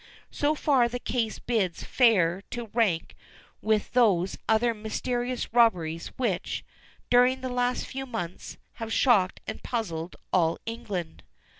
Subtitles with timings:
[0.31, 3.15] So far the case bids fair to rank
[3.61, 6.65] with those other mysterious robberies which,
[7.11, 11.21] during the last few months, have shocked and puzzled all England."